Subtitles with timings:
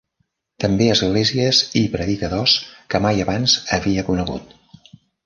[0.63, 2.55] També esglésies i predicadors
[2.95, 4.57] que mai abans havia conegut.